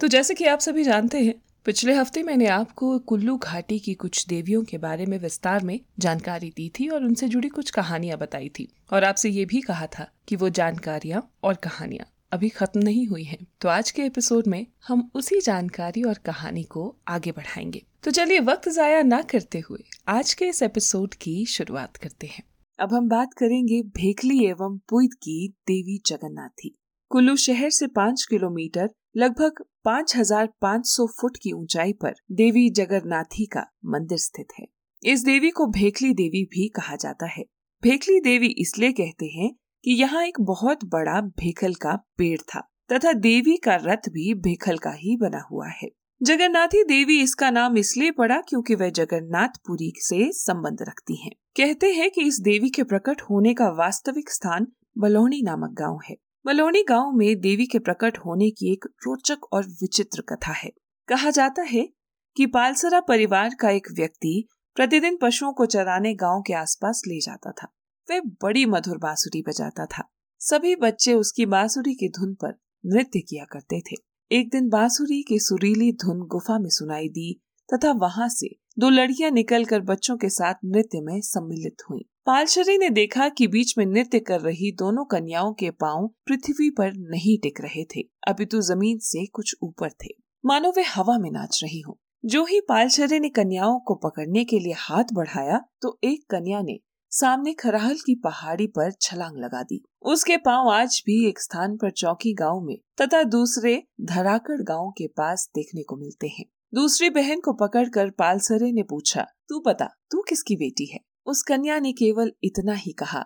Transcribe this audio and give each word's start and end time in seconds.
तो 0.00 0.08
जैसे 0.08 0.34
कि 0.34 0.44
आप 0.44 0.58
सभी 0.58 0.84
जानते 0.84 1.18
हैं, 1.20 1.34
पिछले 1.64 1.94
हफ़्ते 1.94 2.22
मैंने 2.22 2.46
आपको 2.46 2.98
कुल्लू 2.98 3.36
घाटी 3.36 3.78
की 3.78 3.94
कुछ 3.94 4.26
देवियों 4.26 4.62
के 4.64 4.78
बारे 4.78 5.06
में 5.06 5.18
विस्तार 5.18 5.64
में 5.64 5.80
जानकारी 5.98 6.50
दी 6.50 6.68
थी 6.68 6.88
और 6.88 7.04
उनसे 7.04 7.28
जुड़ी 7.28 7.48
कुछ 7.48 7.70
कहानियाँ 7.70 8.18
बताई 8.18 8.48
थी। 8.48 8.68
और 8.92 9.04
आपसे 9.04 9.28
ये 9.28 9.44
भी 9.44 9.60
कहा 9.60 9.86
था 9.86 10.10
कि 10.28 10.36
वो 10.36 10.48
जानकारियाँ 10.48 11.32
और 11.42 11.54
कहानियाँ 11.54 12.06
अभी 12.32 12.48
खत्म 12.48 12.80
नहीं 12.80 13.06
हुई 13.06 13.24
हैं। 13.24 13.46
तो 13.60 13.68
आज 13.68 13.90
के 13.90 14.02
एपिसोड 14.02 14.46
में 14.46 14.66
हम 14.88 15.10
उसी 15.14 15.40
जानकारी 15.40 16.02
और 16.02 16.14
कहानी 16.14 16.62
को 16.62 16.96
आगे 17.08 17.32
बढ़ाएँगे। 17.32 17.82
तो 18.02 18.10
चलिए 18.10 18.40
वक्त 18.40 18.68
जाया 18.68 19.02
ना 19.02 19.22
करते 19.22 19.58
हुए 19.58 19.84
आज 20.08 20.34
के 20.34 20.44
इस 20.44 20.62
एपिसोड 20.62 21.14
की 21.14 21.46
शुरुआत 21.46 21.96
करते 21.96 22.26
हैं। 22.26 22.44
अब 22.78 22.94
हम 22.94 23.08
बात 23.08 23.34
करेंगे 23.34 23.82
भेखली 23.82 24.44
एवं 24.44 24.78
पुईत 24.88 25.14
की 25.14 25.48
देवी 25.48 26.02
जगन्नाथी। 26.06 26.78
कुल्लू 27.10 27.36
शहर 27.36 27.70
से 27.70 27.86
पाँच 27.86 28.26
किलोमीटर 28.30 28.90
लगभग 29.16 29.64
5,500 29.84 31.06
फुट 31.20 31.36
की 31.36 31.52
ऊंचाई 31.52 31.92
पर 31.92 32.14
देवी 32.32 32.70
जगन्नाथी 32.70 33.46
का 33.46 33.66
मंदिर 33.86 34.18
स्थित 34.18 34.46
है। 34.60 34.66
इस 35.04 35.24
देवी 35.24 35.50
को 35.50 35.66
भेखली 35.66 36.14
देवी 36.14 36.44
भी 36.44 36.68
कहा 36.68 36.96
जाता 36.96 37.26
है। 37.26 37.44
भेखली 37.82 38.20
देवी 38.20 38.46
इसलिए 38.46 38.92
कहते 38.92 39.26
हैं 39.26 39.50
कि 39.84 39.90
यहाँ 39.90 40.24
एक 40.26 40.40
बहुत 40.40 40.84
बड़ा 40.84 41.20
भेखल 41.20 41.74
का 41.74 41.96
पेड़ 42.18 42.40
था 42.40 42.60
तथा 42.92 43.12
देवी 43.12 43.56
का 43.56 43.76
रथ 43.76 44.08
भी 44.08 44.34
भेखल 44.34 44.78
का 44.78 44.90
ही 44.90 45.16
बना 45.16 45.40
हुआ 45.50 45.68
है। 45.68 45.88
जगन्नाथी 46.22 46.84
देवी 46.84 47.20
इसका 47.22 47.50
नाम 47.50 47.78
इसलिए 47.78 48.10
पड़ा 48.10 48.40
क्योंकि 48.40 48.74
वह 48.74 48.90
जगन्नाथपुरी 48.90 49.92
से 49.96 50.32
संबंध 50.32 50.82
रखती 50.82 51.16
हैं। 51.16 51.32
कहते 51.56 51.92
हैं 51.92 52.10
कि 52.10 52.20
इस 52.20 52.40
देवी 52.40 52.70
के 52.70 52.82
प्रकट 52.82 53.22
होने 53.22 53.54
का 53.54 53.68
वास्तविक 53.68 54.30
स्थान 54.30 54.66
बलौनी 54.98 55.42
नामक 55.42 55.70
गाँव 55.70 55.98
है। 56.08 56.16
मलोनी 56.46 56.82
गाँव 56.82 57.10
में 57.12 57.40
देवी 57.40 57.66
के 57.66 57.78
प्रकट 57.78 58.18
होने 58.18 58.50
की 58.50 58.72
एक 58.72 58.84
रोचक 58.84 59.44
और 59.52 59.66
विचित्र 59.66 60.22
कथा 60.22 60.52
है। 60.52 60.70
कहा 61.08 61.30
जाता 61.30 61.62
है 61.62 61.88
कि 62.36 62.46
पालसरा 62.46 63.00
परिवार 63.00 63.54
का 63.60 63.70
एक 63.70 63.86
व्यक्ति 63.92 64.48
प्रतिदिन 64.74 65.18
पशुओं 65.22 65.52
को 65.52 65.66
चराने 65.66 66.14
गाँव 66.14 66.42
के 66.46 66.52
आसपास 66.52 67.02
ले 67.06 67.20
जाता 67.20 67.50
था। 67.50 67.68
वह 68.10 68.20
बड़ी 68.20 68.66
मधुर 68.66 68.98
बांसुरी 68.98 69.42
बजाता 69.42 69.86
था। 69.86 70.08
सभी 70.38 70.76
बच्चे 70.76 71.14
उसकी 71.14 71.46
बांसुरी 71.46 71.94
की 71.94 72.08
धुन 72.08 72.34
पर 72.34 72.58
नृत्य 72.86 73.20
किया 73.20 73.44
करते 73.44 73.80
थे। 73.80 73.96
एक 74.32 74.50
दिन 74.50 74.68
बांसुरी 74.68 75.22
की 75.22 75.38
सुरीली 75.38 75.92
धुन 75.92 76.20
गुफा 76.20 76.58
में 76.58 76.70
सुनाई 76.70 77.08
दी 77.08 77.40
तथा 77.74 77.92
वहाँ 77.92 78.28
से 78.28 78.56
दो 78.78 78.90
लड़कियाँ 78.90 79.30
निकलकर 79.30 79.80
बच्चों 79.80 80.16
के 80.16 80.28
साथ 80.28 80.54
नृत्य 80.64 81.00
में 81.00 81.20
सम्मिलित 81.20 81.76
हुईं। 81.90 82.02
पालशरी 82.30 82.76
ने 82.78 82.88
देखा 82.90 83.28
कि 83.28 83.46
बीच 83.46 83.72
में 83.78 83.84
नृत्य 83.86 84.18
कर 84.18 84.40
रही 84.40 84.70
दोनों 84.72 85.04
कन्याओं 85.04 85.52
के 85.52 85.70
पाँव 85.70 86.06
पृथ्वी 86.26 86.68
पर 86.70 86.92
नहीं 86.96 87.36
टिक 87.38 87.60
रहे 87.60 87.84
थे। 87.84 88.00
अपितु 88.28 88.60
ज़मीन 88.60 88.98
से 88.98 89.24
कुछ 89.26 89.54
ऊपर 89.62 89.90
थे। 89.90 90.08
मानो 90.44 90.72
वे 90.76 90.82
हवा 90.82 91.16
में 91.18 91.30
नाच 91.30 91.60
रही 91.64 91.80
हो। 91.80 91.98
जो 92.24 92.44
ही 92.44 92.60
पालशरे 92.60 93.18
ने 93.20 93.28
कन्याओं 93.28 93.80
को 93.80 93.94
पकड़ने 93.94 94.44
के 94.44 94.58
लिए 94.58 94.74
हाथ 94.78 95.12
बढ़ाया 95.12 95.60
तो 95.82 95.98
एक 96.04 96.24
कन्या 96.30 96.60
ने 96.62 96.78
सामने 97.12 97.54
खराहल 97.54 97.96
की 97.96 98.14
पहाड़ी 98.14 98.66
पर 98.66 98.92
छलांग 98.92 99.36
लगा 99.36 99.62
दी। 99.62 99.82
उसके 100.02 100.36
पाँव 100.36 100.70
आज 100.70 101.02
भी 101.06 101.28
एक 101.28 101.40
स्थान 101.40 101.76
पर 101.76 101.90
चौकी 101.90 102.34
गाँव 102.34 102.60
में 102.60 102.76
तथा 103.02 103.22
दूसरे 103.22 103.82
धराकड़ 104.04 104.62
गाँव 104.62 104.90
के 104.90 105.06
पास 105.06 105.50
देखने 105.54 105.82
को 105.82 105.96
मिलते 105.96 106.28
हैं। 106.28 106.46
दूसरी 106.74 107.10
बहन 107.10 107.40
को 107.40 107.52
पकड़कर 107.52 108.10
पालसरे 108.10 108.72
ने 108.72 108.82
पूछा, 108.82 109.26
तू 109.48 109.62
बता, 109.66 109.94
तू 110.10 110.22
किसकी 110.22 110.56
बेटी 110.56 110.92
है? 110.92 111.09
उस 111.26 111.42
कन्या 111.42 111.78
ने 111.78 111.92
केवल 111.92 112.32
इतना 112.44 112.74
ही 112.74 112.92
कहा 112.92 113.24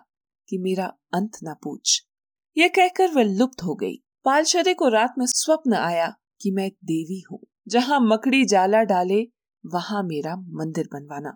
कि 0.49 0.57
मेरा 0.57 0.85
अंत 1.13 1.31
न 1.43 1.55
पूछ। 1.63 2.01
यह 2.57 2.67
कहकर 2.67 3.11
वह 3.11 3.23
लुप्त 3.23 3.63
हो 3.63 3.75
गई। 3.75 3.95
पालशरे 4.25 4.73
को 4.73 4.87
रात 4.87 5.13
में 5.17 5.25
स्वप्न 5.29 5.73
आया 5.73 6.15
कि 6.41 6.51
मैं 6.51 6.69
देवी 6.69 7.23
हूँ। 7.31 7.39
जहाँ 7.67 7.99
मकड़ी 8.01 8.45
जाला 8.45 8.83
डाले, 8.83 9.27
वहाँ 9.65 10.03
मेरा 10.03 10.35
मंदिर 10.35 10.89
बनवाना। 10.93 11.29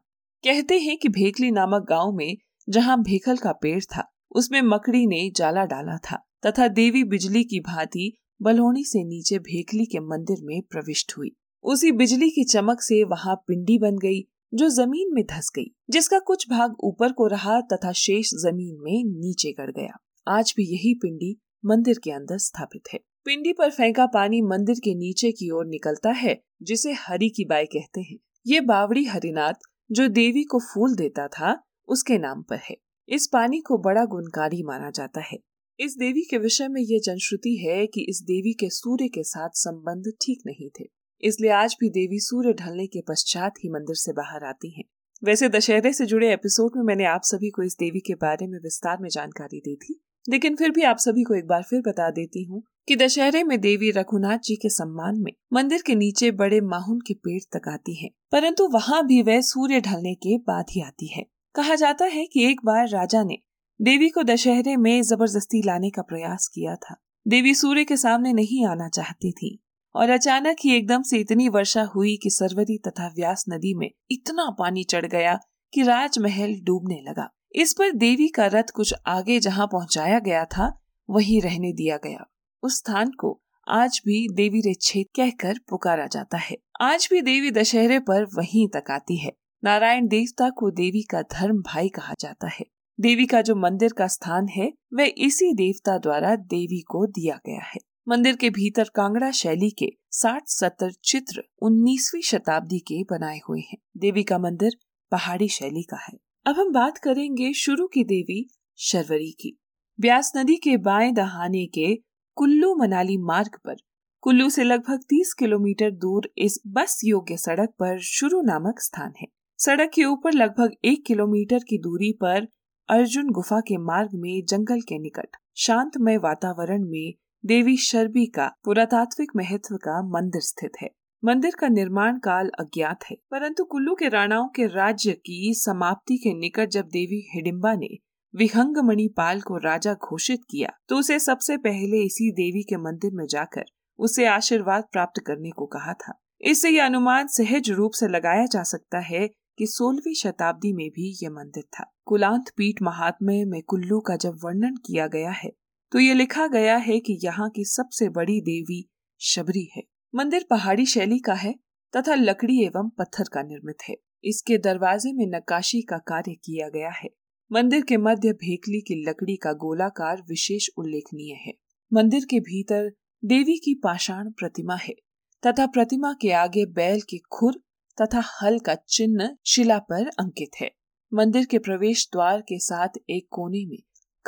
कहते 0.43 0.79
हैं 0.79 0.97
कि 0.97 1.09
भेखली 1.09 1.51
नामक 1.51 1.85
गाँव 1.89 2.11
में 2.11 2.37
जहाँ 2.69 3.01
भेखल 3.01 3.37
का 3.37 3.51
पेड़ 3.51 3.83
था, 3.83 4.11
उसमें 4.31 4.61
मकड़ी 4.61 5.07
ने 5.07 5.31
जाला 5.35 5.65
डाला 5.65 5.97
था 5.97 6.25
तथा 6.45 6.67
देवी 6.67 7.03
बिजली 7.03 7.43
की 7.43 7.59
भांति 7.59 8.17
बलौनी 8.41 8.83
से 8.83 9.03
नीचे 9.03 9.39
भेखली 9.39 9.85
के 9.85 9.99
मंदिर 9.99 10.37
में 10.41 10.61
प्रविष्ट 10.61 11.13
हुई। 11.17 11.35
उसी 11.63 11.91
बिजली 11.91 12.29
की 12.29 12.43
चमक 12.43 12.81
से 12.81 13.03
वहाँ 13.03 13.35
पिंडी 13.47 13.77
बन 13.77 13.97
गई 13.97 14.21
जो 14.53 14.69
ज़मीन 14.69 15.13
में 15.13 15.23
धस 15.25 15.51
गई, 15.55 15.75
जिसका 15.89 16.19
कुछ 16.19 16.49
भाग 16.49 16.75
ऊपर 16.83 17.11
को 17.11 17.27
रहा 17.27 17.61
तथा 17.61 17.91
शेष 17.91 18.29
ज़मीन 18.29 18.77
में 18.79 19.03
नीचे 19.05 19.51
गड़ 19.51 19.71
गया। 19.71 19.97
आज 20.27 20.53
भी 20.57 20.63
यही 20.63 20.93
पिंडी 20.93 21.39
मंदिर 21.65 21.99
के 22.03 22.11
अंदर 22.11 22.37
स्थापित 22.37 22.81
है। 22.93 22.99
पिंडी 23.25 23.53
पर 23.53 23.71
फेंका 23.71 24.05
पानी 24.05 24.41
मंदिर 24.41 24.75
के 24.75 24.95
नीचे 24.95 25.31
की 25.31 25.49
ओर 25.49 25.65
निकलता 25.65 26.09
है, 26.09 26.41
जिसे 26.63 26.93
हरी 26.93 27.29
की 27.29 27.45
बाई 27.45 27.65
कहते 27.65 28.01
हैं। 28.01 28.17
ये 28.47 28.61
बावड़ी 28.61 29.05
हरिनाथ, 29.05 29.53
जो 29.91 30.07
देवी 30.07 30.43
को 30.43 30.59
फूल 30.59 30.95
देता 30.95 31.27
था, 31.27 31.63
उसके 31.87 32.17
नाम 32.17 32.41
पर 32.41 32.59
है। 32.69 32.77
इस 33.09 33.27
पानी 33.27 33.59
को 33.59 33.77
बड़ा 33.77 34.05
गुणकारी 34.05 34.63
माना 34.63 34.89
जाता 34.89 35.21
है। 35.21 35.37
इस 35.79 35.95
देवी 35.97 36.21
के 36.21 36.37
विषय 36.37 36.67
में 36.67 36.81
ये 36.81 36.99
जनश्रुति 36.99 37.55
है 37.55 37.87
कि 37.87 38.01
इस 38.09 38.21
देवी 38.21 38.53
के 38.53 38.69
सूर्य 38.69 39.07
के 39.07 39.23
साथ 39.23 39.49
संबंध 39.53 40.03
ठीक 40.21 40.41
नहीं 40.45 40.69
थे। 40.69 40.98
इसलिए 41.23 41.51
आज 41.51 41.75
भी 41.79 41.89
देवी 41.89 42.19
सूर्य 42.19 42.53
ढलने 42.55 42.85
के 42.87 43.01
पश्चात 43.01 43.53
ही 43.63 43.69
मंदिर 43.69 43.95
से 43.95 44.11
बाहर 44.13 44.43
आती 44.43 44.71
हैं। 44.71 44.83
वैसे 45.23 45.49
दशहरे 45.49 45.91
से 45.93 46.05
जुड़े 46.05 46.31
एपिसोड 46.33 46.77
में 46.77 46.83
मैंने 46.83 47.05
आप 47.05 47.21
सभी 47.23 47.49
को 47.49 47.63
इस 47.63 47.75
देवी 47.79 47.99
के 47.99 48.13
बारे 48.15 48.47
में 48.47 48.57
विस्तार 48.59 48.97
में 49.01 49.09
जानकारी 49.09 49.59
दी 49.59 49.75
थी, 49.75 49.99
लेकिन 50.25 50.55
फिर 50.55 50.71
भी 50.71 50.83
आप 50.83 50.97
सभी 50.97 51.23
को 51.23 51.35
एक 51.35 51.47
बार 51.47 51.63
फिर 51.63 51.81
बता 51.81 52.09
देती 52.11 52.43
हूँ 52.43 52.61
कि 52.87 52.95
दशहरे 52.95 53.43
में 53.43 53.59
देवी 53.61 53.91
रघुनाथ 53.91 54.37
जी 54.37 54.55
के 54.55 54.69
सम्मान 54.69 55.19
में 55.19 55.31
मंदिर 55.53 55.81
के 55.81 55.95
नीचे 55.95 56.31
बड़े 56.33 56.61
माहुन 56.61 56.99
के 56.99 57.13
पेड़ 57.15 57.41
तक 57.53 57.67
आती 57.67 57.95
है, 57.95 58.09
परंतु 58.31 58.67
वहाँ 58.67 59.05
भी 59.07 59.21
वह 59.21 59.41
सूर्य 59.41 59.81
ढलने 59.81 60.13
के 60.15 60.37
बाद 60.37 60.65
ही 60.71 60.81
आती 60.81 61.07
है। 61.07 61.25
कहा 61.55 61.75
जाता 61.75 62.05
है 62.05 62.25
कि 62.25 62.45
एक 62.45 62.65
बार 62.65 62.87
राजा 62.87 63.23
ने 63.23 63.37
देवी 63.79 64.09
को 64.09 64.23
दशहरे 64.23 64.75
में 64.77 65.01
ज़बरदस्ती 65.03 65.61
लाने 65.61 65.89
का 65.89 66.01
प्रयास 66.01 66.47
किया 66.47 66.75
था। 66.75 66.95
देवी 67.25 67.53
सूर्य 67.55 67.83
के 67.83 67.97
सामने 67.97 68.33
नहीं 68.33 68.65
आना 68.65 68.87
चाहती 68.89 69.31
थी। 69.31 69.59
और 69.95 70.09
अचानक 70.09 70.57
ही 70.63 70.75
एकदम 70.75 71.01
से 71.01 71.17
इतनी 71.17 71.49
वर्षा 71.49 71.83
हुई 71.83 72.17
कि 72.17 72.29
सरवरी 72.29 72.77
तथा 72.77 73.07
व्यास 73.07 73.45
नदी 73.49 73.73
में 73.73 73.91
इतना 74.11 74.55
पानी 74.59 74.83
चढ़ 74.83 75.05
गया 75.05 75.39
कि 75.73 75.83
राजमहल 75.83 76.55
डूबने 76.63 77.01
लगा। 77.01 77.29
इस 77.55 77.73
पर 77.73 77.91
देवी 77.91 78.27
का 78.27 78.45
रथ 78.45 78.71
कुछ 78.75 78.93
आगे 79.07 79.39
जहाँ 79.39 79.67
पहुँचाया 79.67 80.19
गया 80.19 80.45
था, 80.45 80.81
वहीं 81.09 81.41
रहने 81.41 81.73
दिया 81.73 81.97
गया। 81.97 82.25
उस 82.63 82.77
स्थान 82.77 83.11
को 83.11 83.41
आज 83.67 84.01
भी 84.05 84.33
देवी 84.33 84.59
रेच्छेद 84.59 85.05
कहकर 85.15 85.59
पुकारा 85.69 86.07
जाता 86.07 86.37
है। 86.37 86.57
आज 86.81 87.07
भी 87.11 87.21
देवी 87.21 87.51
दशहरे 87.51 87.99
पर 87.99 88.23
वहीं 88.23 88.67
तक 88.67 88.91
आती 88.91 89.17
है। 89.17 89.31
नारायण 89.63 90.07
देवता 90.07 90.49
को 90.49 90.71
देवी 90.71 91.01
का 91.01 91.21
धर्म 91.21 91.57
भाई 91.57 91.89
कहा 91.89 92.13
जाता 92.19 92.47
है। 92.47 92.65
देवी 92.99 93.25
का 93.25 93.41
जो 93.41 93.55
मंदिर 93.55 93.93
का 93.93 94.07
स्थान 94.07 94.47
है, 94.47 94.73
वह 94.93 95.11
इसी 95.17 95.53
देवता 95.53 95.97
द्वारा 95.97 96.35
देवी 96.35 96.81
को 96.81 97.05
दिया 97.05 97.39
गया 97.45 97.61
है। 97.61 97.88
मंदिर 98.09 98.35
के 98.35 98.49
भीतर 98.49 98.83
कांगड़ा 98.83 99.31
शैली 99.31 99.69
के 99.69 99.89
साठ 100.11 100.43
सत्तर 100.47 100.91
चित्र 100.91 101.43
19वीं 101.61 102.21
शताब्दी 102.21 102.79
के 102.79 103.03
बनाए 103.03 103.39
हुए 103.49 103.59
हैं। 103.59 103.77
देवी 103.97 104.23
का 104.23 104.37
मंदिर 104.37 104.71
पहाड़ी 105.11 105.47
शैली 105.47 105.83
का 105.83 105.97
है। 105.97 106.17
अब 106.45 106.55
हम 106.55 106.71
बात 106.71 106.97
करेंगे 106.97 107.53
शुरू 107.53 107.87
की 107.87 108.03
देवी 108.03 108.49
शर्वरी 108.77 109.31
की। 109.31 109.59
व्यास 109.99 110.33
नदी 110.37 110.55
के 110.55 110.77
बाएँ 110.77 111.11
दहाने 111.11 111.65
के 111.65 111.95
कुल्लू 112.35 112.75
मनाली 112.75 113.17
मार्ग 113.17 113.59
पर, 113.65 113.75
कुल्लू 114.21 114.49
से 114.49 114.63
लगभग 114.63 114.99
30 115.09 115.33
किलोमीटर 115.33 115.91
दूर 115.91 116.33
इस 116.37 116.59
बस 116.67 117.01
योग्य 117.05 117.37
सड़क 117.37 117.69
पर 117.69 117.99
शुरू 117.99 118.41
नामक 118.41 118.79
स्थान 118.79 119.13
है। 119.21 119.27
सड़क 119.57 119.91
के 119.93 120.03
ऊपर 120.03 120.33
लगभग 120.33 120.71
एक 120.85 121.05
किलोमीटर 121.05 121.59
की 121.59 121.77
दूरी 121.77 122.11
पर 122.11 122.47
अर्जुन 122.89 123.29
गुफा 123.29 123.59
के 123.59 123.77
मार्ग 123.77 124.09
में 124.13 124.45
जंगल 124.45 124.81
के 124.81 124.99
निकट 124.99 125.35
शांतमय 125.57 126.17
वातावरण 126.17 126.89
में 126.89 127.13
देवी 127.43 127.75
शर्बी 127.77 128.25
का 128.25 128.45
पुरातात्विक 128.65 129.29
महत्व 129.35 129.75
का 129.75 130.01
मंदिर 130.07 130.41
स्थित 130.41 130.71
है। 130.81 130.89
मंदिर 131.23 131.53
का 131.59 131.67
निर्माण 131.67 132.17
काल 132.17 132.49
अज्ञात 132.59 133.03
है, 133.03 133.15
परंतु 133.31 133.63
कुल्लू 133.63 133.93
के 133.95 134.09
राणाओं 134.09 134.47
के 134.47 134.65
राज्य 134.65 135.11
की 135.11 135.53
समाप्ति 135.55 136.17
के 136.17 136.33
निकट 136.33 136.69
जब 136.69 136.87
देवी 136.87 137.21
हिडिम्बा 137.29 137.73
ने 137.73 137.87
विहंग 138.33 138.77
मणिपाल 138.83 139.41
को 139.41 139.57
राजा 139.57 139.93
घोषित 139.93 140.41
किया 140.49 140.71
तो 140.89 140.97
उसे 140.97 141.19
सबसे 141.19 141.57
पहले 141.57 142.03
इसी 142.05 142.29
देवी 142.31 142.63
के 142.63 142.77
मंदिर 142.77 143.11
में 143.13 143.25
जाकर 143.25 143.65
उसे 143.99 144.25
आशीर्वाद 144.27 144.83
प्राप्त 144.91 145.21
करने 145.27 145.49
को 145.49 145.65
कहा 145.67 145.93
था। 145.95 146.13
इससे 146.41 146.69
यह 146.69 146.85
अनुमान 146.85 147.27
सहज 147.27 147.69
रूप 147.71 147.93
से 147.93 148.07
लगाया 148.07 148.45
जा 148.45 148.63
सकता 148.63 148.99
है 149.05 149.27
कि 149.27 149.67
सोलहवीं 149.67 150.13
शताब्दी 150.15 150.73
में 150.73 150.87
भी 150.89 151.09
यह 151.23 151.29
मंदिर 151.29 151.63
था। 151.73 151.91
कुलांत 152.05 152.51
पीठ 152.57 152.81
महात्म्य 152.81 153.45
में 153.45 153.61
कुल्लू 153.63 153.99
का 154.01 154.15
जब 154.17 154.37
वर्णन 154.43 154.75
किया 154.85 155.07
गया 155.07 155.31
है 155.33 155.51
तो 155.91 155.99
ये 155.99 156.13
लिखा 156.13 156.47
गया 156.47 156.75
है 156.77 156.99
कि 156.99 157.19
यहाँ 157.23 157.49
की 157.49 157.63
सबसे 157.65 158.09
बड़ी 158.09 158.39
देवी 158.41 158.83
शबरी 159.21 159.63
है। 159.75 159.81
मंदिर 160.13 160.45
पहाड़ी 160.49 160.85
शैली 160.85 161.17
का 161.19 161.33
है 161.33 161.53
तथा 161.93 162.15
लकड़ी 162.15 162.61
एवं 162.65 162.89
पत्थर 162.89 163.29
का 163.33 163.41
निर्मित 163.41 163.77
है। 163.89 163.95
इसके 164.23 164.57
दरवाजे 164.57 165.13
में 165.13 165.25
नक्काशी 165.27 165.81
का 165.81 165.97
कार्य 165.97 166.33
किया 166.35 166.67
गया 166.69 166.89
है। 166.89 167.09
मंदिर 167.51 167.81
के 167.81 167.97
मध्य 167.97 168.33
भेकली 168.33 168.81
की 168.81 169.03
लकड़ी 169.09 169.35
का 169.35 169.53
गोलाकार 169.53 170.21
विशेष 170.29 170.67
उल्लेखनीय 170.77 171.33
है। 171.35 171.53
मंदिर 171.91 172.25
के 172.25 172.39
भीतर 172.39 172.91
देवी 173.23 173.57
की 173.57 173.73
पाषाण 173.73 174.29
प्रतिमा 174.29 174.75
है 174.75 174.95
तथा 175.43 175.65
प्रतिमा 175.65 176.13
के 176.13 176.31
आगे 176.31 176.65
बैल 176.65 177.01
के 177.01 177.17
खुर 177.31 177.61
तथा 177.97 178.23
हल 178.41 178.59
का 178.59 178.75
चिन्ह 178.75 179.35
शिला 179.45 179.79
पर 179.79 180.07
अंकित 180.19 180.61
है। 180.61 180.71
मंदिर 181.11 181.45
के 181.45 181.59
प्रवेश 181.59 182.09
द्वार 182.13 182.41
के 182.41 182.59
साथ 182.59 182.99
एक 183.09 183.27
कोने 183.31 183.65
में 183.65 183.77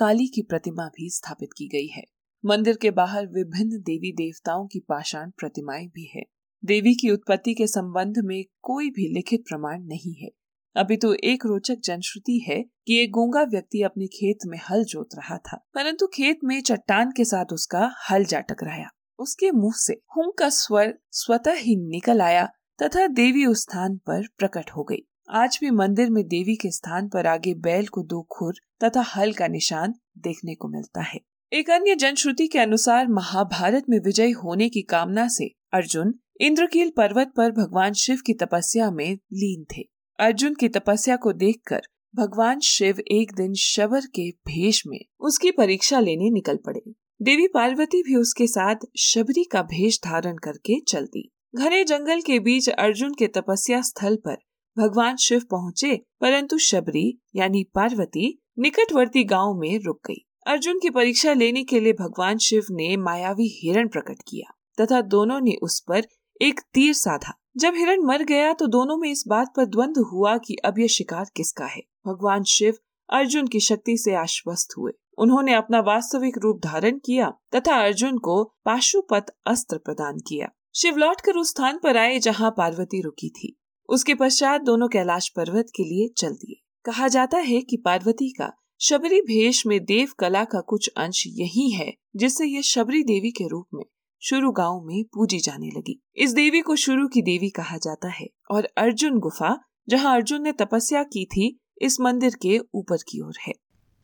काली 0.02 0.26
की 0.28 0.42
प्रतिमा 0.42 0.86
भी 0.88 1.10
स्थापित 1.10 1.50
की 1.58 1.68
गई 1.68 1.88
है। 1.88 2.04
मंदिर 2.46 2.78
के 2.82 2.92
बाहर 2.92 3.26
विभिन्न 3.28 3.78
देवी 3.80 4.12
देवताओं 4.12 4.66
की 4.68 4.80
पाषाण 4.80 5.30
प्रतिमाएँ 5.30 5.88
भी 5.88 6.12
है। 6.16 6.24
देवी 6.66 6.94
की 6.94 7.10
उत्पत्ति 7.10 7.54
के 7.54 7.68
संबंध 7.68 8.18
में 8.18 8.44
कोई 8.62 8.90
भी 8.90 9.08
लिखित 9.14 9.44
प्रमाण 9.50 9.84
नहीं 9.84 10.14
है। 10.14 10.30
अभी 10.76 10.98
तो 10.98 11.14
एक 11.14 11.46
रोचक 11.46 11.76
जनश्रुति 11.84 12.40
है 12.40 12.62
कि 12.88 12.98
एक 12.98 13.12
गूँगा 13.12 13.44
व्यक्ति 13.44 13.82
अपने 13.82 14.08
खेत 14.08 14.38
में 14.46 14.58
हल 14.70 14.84
जोत 14.84 15.10
रहा 15.16 15.38
था, 15.38 15.58
परंतु 15.76 16.08
खेत 16.08 16.40
में 16.44 16.62
चट्टान 16.62 17.12
के 17.12 17.26
साथ 17.26 17.54
उसका 17.54 17.92
हल 18.10 18.26
जा 18.26 18.40
टकराया। 18.40 18.90
उसके 19.20 19.52
मुँह 19.52 19.74
से 19.76 20.02
हूँ 20.18 20.32
का 20.40 20.50
स्वर 20.50 20.94
स्वतः 21.12 21.54
ही 21.54 21.76
निकल 21.76 22.22
आया 22.22 22.50
तथा 22.84 23.08
देवी 23.08 23.46
उस 23.46 23.62
स्थान 23.62 23.98
पर 23.98 24.28
प्रकट 24.38 24.72
हो 24.72 24.84
गई। 24.84 25.08
आज 25.34 25.58
भी 25.62 25.70
मंदिर 25.70 26.10
में 26.10 26.24
देवी 26.28 26.56
के 26.56 26.72
स्थान 26.72 27.08
पर 27.10 27.28
आगे 27.28 27.54
बैल 27.54 27.86
को 27.88 28.02
दो 28.04 28.22
खुर 28.22 28.54
तथा 28.84 29.02
हल 29.02 29.34
का 29.34 29.48
निशान 29.48 29.94
देखने 30.18 30.56
को 30.56 30.68
मिलता 30.68 31.02
है। 31.02 31.20
एक 31.54 31.70
अन्य 31.70 31.96
जनश्रुति 31.96 32.48
के 32.48 32.60
अनुसार 32.60 33.08
महाभारत 33.08 33.84
में 33.90 33.98
विजय 34.00 34.32
होने 34.32 34.70
की 34.70 34.82
कामना 34.82 35.28
से 35.28 35.46
अर्जुन 35.74 36.14
इंद्रकील 36.42 36.92
पर्वत 36.98 37.32
पर 37.38 37.52
भगवान 37.52 37.94
शिव 37.94 38.20
की 38.26 38.34
तपस्या 38.34 38.92
में 38.92 39.14
लीन 39.14 39.66
थे। 39.78 39.82
अर्जुन 40.20 40.54
की 40.54 40.70
तपस्या 40.70 41.16
को 41.16 41.34
देखकर 41.34 41.82
भगवान 42.16 42.60
शिव 42.60 43.00
एक 43.00 43.34
दिन 43.36 43.54
शबर 43.54 44.02
के 44.02 44.30
भेष 44.32 44.84
में 44.88 45.00
उसकी 45.20 45.52
परीक्षा 45.52 46.00
लेने 46.00 46.30
निकल 46.30 46.56
पड़े। 46.56 46.82
देवी 47.22 47.48
पार्वती 47.48 48.04
भी 48.04 48.16
उसके 48.16 48.48
साथ 48.48 48.76
शबरी 48.98 49.44
का 49.44 49.62
भेष 49.64 50.00
धारण 50.04 50.36
करके 50.36 50.80
चलती। 50.80 51.30
घने 51.56 51.84
जंगल 51.84 52.22
के 52.22 52.40
बीच 52.40 52.70
अर्जुन 52.70 53.14
के 53.14 53.28
तपस्या 53.28 53.82
स्थल 53.82 54.16
पर 54.16 54.38
भगवान 54.78 55.16
शिव 55.16 55.42
पहुँचे, 55.52 55.96
परंतु 56.22 56.58
शबरी, 56.58 57.22
यानी 57.36 57.64
पार्वती, 57.76 58.42
निकटवर्ती 58.60 59.24
गाँव 59.24 59.54
में 59.54 59.80
रुक 59.80 60.00
गई। 60.08 60.26
अर्जुन 60.48 60.80
की 60.80 60.90
परीक्षा 60.90 61.34
लेने 61.34 61.64
के 61.64 61.80
लिए 61.80 61.94
भगवान 61.94 62.38
शिव 62.38 62.66
ने 62.72 62.96
मायावी 62.98 63.48
हिरण 63.54 63.88
प्रकट 63.88 64.22
किया, 64.28 64.54
तथा 64.78 65.02
दोनों 65.02 65.40
ने 65.40 65.56
उस 65.64 65.80
पर 65.80 66.08
एक 66.42 66.62
तीर 66.74 66.94
साधा। 66.94 67.38
जब 67.58 67.74
हिरण 67.76 68.04
मर 68.04 68.24
गया 68.24 68.54
तो 68.54 68.68
दोनों 68.68 68.98
में 68.98 69.10
इस 69.10 69.24
बात 69.28 69.54
पर 69.58 69.66
द्वंद 69.66 69.98
हुआ 70.12 70.38
कि 70.38 70.56
अब 70.66 70.80
यह 70.80 70.88
शिकार 70.88 71.26
किसका 71.36 71.66
है। 71.66 71.82
भगवान 72.08 72.44
शिव 72.44 72.78
अर्जुन 73.10 73.48
की 73.48 73.60
शक्ति 73.60 73.98
से 73.98 74.14
आश्वस्त 74.16 74.78
हुए। 74.78 74.92
उन्होंने 75.18 75.54
अपना 75.54 75.80
वास्तविक 75.80 76.38
रूप 76.38 76.62
धारण 76.64 76.98
किया, 76.98 77.32
तथा 77.56 77.76
अर्जुन 77.76 78.18
को 78.18 78.44
पाशुपत 78.66 79.36
अस्त्र 79.48 79.78
प्रदान 79.78 80.18
किया। 80.18 80.48
शिव 80.76 80.98
लौट 80.98 81.22
कर 81.22 81.32
उस 81.32 81.50
स्थान 81.50 81.80
पर 81.84 81.98
आए 81.98 82.20
जहाँ 82.20 82.52
पार्वती 82.52 83.02
रुकी 83.02 83.30
थी। 83.30 83.58
उसके 83.92 84.14
पश्चात 84.16 84.62
दोनों 84.62 84.88
कैलाश 84.88 85.30
पर्वत 85.30 85.66
के 85.76 85.84
लिए 85.84 86.08
चल 86.18 86.30
दिए। 86.30 86.62
कहा 86.86 87.08
जाता 87.08 87.38
है 87.38 87.62
कि 87.62 87.78
पार्वती 87.78 88.30
का 88.30 88.52
शबरी 88.82 89.22
भेष 89.22 89.66
में 89.66 89.86
देव 89.86 90.10
कला 90.20 90.44
का 90.44 90.62
कुछ 90.62 90.90
अंश 90.98 91.24
यही 91.28 91.70
है, 91.72 91.94
जिससे 92.16 92.46
ये 92.46 92.62
शबरी 92.62 93.04
देवी 93.04 93.32
के 93.32 93.48
रूप 93.48 93.68
में 93.74 93.84
शुरू 94.22 94.52
गाँव 94.52 94.82
में 94.86 95.04
पूजी 95.04 95.40
जाने 95.40 95.68
लगी। 95.68 96.02
इस 96.16 96.34
देवी 96.34 96.62
को 96.62 96.76
शुरू 96.76 97.08
की 97.08 97.22
देवी 97.22 97.50
कहा 97.50 97.78
जाता 97.78 98.08
है 98.08 98.28
और 98.52 98.70
अर्जुन 98.78 99.20
गुफा, 99.20 99.64
जहाँ 99.90 100.16
अर्जुन 100.16 100.44
ने 100.44 100.52
तपस्या 100.52 101.04
की 101.04 101.26
थी, 101.26 101.60
इस 101.82 102.00
मंदिर 102.00 102.36
के 102.42 102.60
ऊपर 102.74 102.98
की 102.98 103.22
ओर 103.22 103.34
है। 103.48 103.54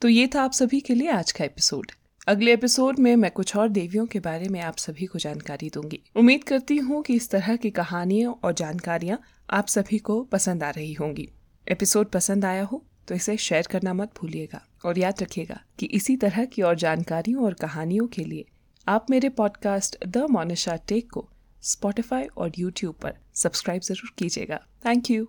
तो 0.01 0.07
ये 0.07 0.29
था 0.35 0.43
आप 0.43 0.51
सभी 0.51 0.79
के 0.79 0.93
लिए 0.93 1.09
आज 1.09 1.31
का 1.31 1.45
एपिसोड। 1.45 1.91
अगले 2.27 2.53
एपिसोड 2.53 2.97
में 2.99 3.15
मैं 3.15 3.29
कुछ 3.31 3.55
और 3.55 3.69
देवियों 3.69 4.05
के 4.05 4.19
बारे 4.19 4.47
में 4.49 4.59
आप 4.61 4.77
सभी 4.77 5.05
को 5.05 5.19
जानकारी 5.19 5.69
दूँगी। 5.69 5.99
उम्मीद 6.15 6.43
करती 6.43 6.77
हूँ 6.77 7.01
कि 7.03 7.13
इस 7.15 7.29
तरह 7.29 7.55
की 7.55 7.69
कहानियाँ 7.69 8.31
और 8.43 8.53
जानकारियाँ 8.53 9.19
आप 9.49 9.67
सभी 9.67 9.97
को 9.99 10.21
पसंद 10.23 10.63
आ 10.63 10.69
रही 10.69 10.93
होंगी। 10.93 11.27
एपिसोड 11.67 12.07
पसंद 12.07 12.45
आया 12.45 12.63
हो 12.63 12.83
तो 13.07 13.15
इसे 13.15 13.37
शेयर 13.37 13.67
करना 13.71 13.93
मत 13.93 14.11
भूलिएगा 14.21 14.61
और 14.85 14.99
याद 14.99 15.21
रखिएगा 15.21 15.59
कि 15.79 15.85
इसी 15.85 16.17
तरह 16.17 16.45
की 16.45 16.61
और 16.61 16.75
जानकारियों 16.75 17.45
और 17.45 17.53
कहानियों 17.53 18.07
के 18.07 18.23
लिए 18.23 18.45
आप 18.87 19.09
मेरे 19.09 19.29
पॉडकास्ट 19.29 19.97
द 20.07 20.27
मोनिशा 20.31 20.75
टेक 20.87 21.11
को 21.11 21.27
स्पॉटिफाई 21.63 22.25
और 22.37 22.51
यूट्यूब 22.57 22.95
पर 22.95 23.17
सब्सक्राइब 23.35 23.81
ज़रूर 23.81 24.13
कीजिएगा। 24.17 24.59
Thank 24.85 25.11
you 25.11 25.27